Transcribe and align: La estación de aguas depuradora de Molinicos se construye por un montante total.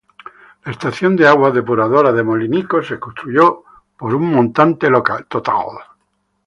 La 0.63 0.71
estación 0.71 1.15
de 1.15 1.27
aguas 1.27 1.53
depuradora 1.53 2.11
de 2.11 2.23
Molinicos 2.23 2.87
se 2.87 2.99
construye 2.99 3.47
por 3.99 4.15
un 4.15 4.33
montante 4.33 4.87
total. 5.29 5.65